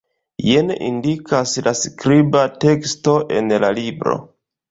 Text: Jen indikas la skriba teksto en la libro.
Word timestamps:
Jen 0.43 0.69
indikas 0.85 1.51
la 1.67 1.73
skriba 1.81 2.41
teksto 2.65 3.15
en 3.41 3.57
la 3.65 3.73
libro. 3.83 4.19